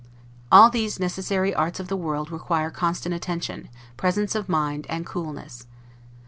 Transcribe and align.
All 0.51 0.71
these 0.71 0.99
necessary 0.99 1.53
arts 1.53 1.79
of 1.79 1.87
the 1.87 1.95
world 1.95 2.31
require 2.31 2.71
constant 2.71 3.13
attention, 3.13 3.69
presence 3.97 4.33
of 4.33 4.49
mind, 4.49 4.87
and 4.89 5.05
coolness. 5.05 5.67